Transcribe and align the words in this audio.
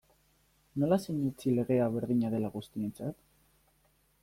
Nola 0.83 0.97
sinetsi 1.03 1.53
legea 1.59 1.85
berdina 1.97 2.33
dela 2.37 2.51
guztientzat? 2.57 3.23